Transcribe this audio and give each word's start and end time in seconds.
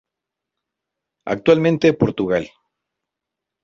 Actualmente, 1.25 1.93
Portugal. 1.93 2.49